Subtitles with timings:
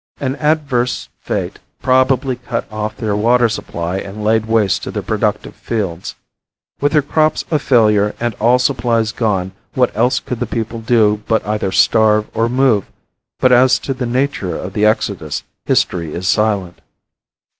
[0.19, 6.15] An adverse fate probably cut off their water supply and laid waste their productive fields.
[6.79, 11.21] With their crops a failure and all supplies gone what else could the people do
[11.27, 12.85] but either starve or move,
[13.39, 16.81] but as to the nature of the exodus history is silent.